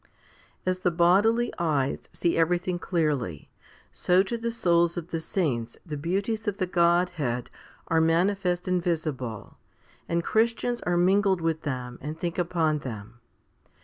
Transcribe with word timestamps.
1. 0.63 0.71
As 0.71 0.79
the 0.79 0.89
bodily 0.89 1.53
eyes 1.59 2.09
see 2.11 2.35
everything 2.35 2.79
clearly, 2.79 3.51
so 3.91 4.23
to 4.23 4.35
the 4.35 4.49
souls 4.49 4.97
of 4.97 5.09
the 5.11 5.19
saints 5.19 5.77
the 5.85 5.95
beauties 5.95 6.47
of 6.47 6.57
the 6.57 6.65
Godhead 6.65 7.51
are 7.87 8.01
manifest 8.01 8.67
and 8.67 8.83
visible, 8.83 9.59
and 10.09 10.23
Christians 10.23 10.81
are 10.87 10.97
mingled 10.97 11.39
with 11.39 11.61
them 11.61 11.99
and 12.01 12.19
think 12.19 12.39
upon 12.39 12.79
them. 12.79 13.19